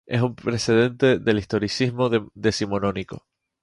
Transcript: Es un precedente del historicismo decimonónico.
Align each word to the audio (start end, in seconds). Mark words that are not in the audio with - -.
Es 0.07 0.19
un 0.21 0.33
precedente 0.33 1.19
del 1.19 1.37
historicismo 1.37 2.09
decimonónico. 2.33 3.27